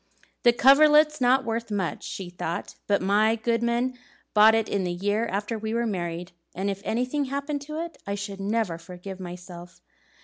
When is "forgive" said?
8.79-9.19